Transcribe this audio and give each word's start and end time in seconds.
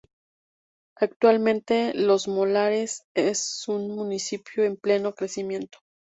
Actualmente 0.97 1.93
Los 1.93 2.27
Molares 2.27 3.03
es 3.13 3.65
un 3.67 3.93
municipio 3.95 4.63
en 4.63 4.75
pleno 4.75 5.13
crecimiento. 5.13 5.77